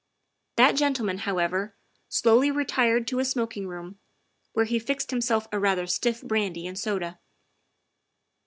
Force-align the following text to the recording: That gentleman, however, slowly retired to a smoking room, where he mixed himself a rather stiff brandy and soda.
That 0.55 0.71
gentleman, 0.71 1.19
however, 1.19 1.75
slowly 2.09 2.49
retired 2.49 3.05
to 3.09 3.19
a 3.19 3.23
smoking 3.23 3.67
room, 3.67 3.99
where 4.53 4.65
he 4.65 4.83
mixed 4.87 5.11
himself 5.11 5.47
a 5.51 5.59
rather 5.59 5.85
stiff 5.85 6.23
brandy 6.23 6.65
and 6.65 6.75
soda. 6.75 7.19